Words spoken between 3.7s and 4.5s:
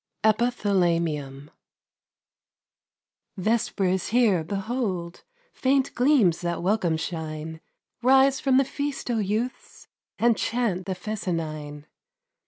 is here!